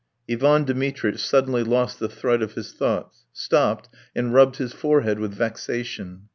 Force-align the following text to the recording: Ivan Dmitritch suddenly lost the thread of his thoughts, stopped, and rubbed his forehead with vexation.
Ivan 0.27 0.63
Dmitritch 0.65 1.19
suddenly 1.19 1.61
lost 1.63 1.99
the 1.99 2.09
thread 2.09 2.41
of 2.41 2.53
his 2.53 2.73
thoughts, 2.73 3.27
stopped, 3.33 3.87
and 4.15 4.33
rubbed 4.33 4.55
his 4.55 4.73
forehead 4.73 5.19
with 5.19 5.35
vexation. 5.35 6.23